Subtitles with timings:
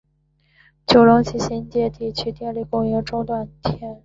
[0.87, 3.99] 九龙及新界地区电力供应中断数天。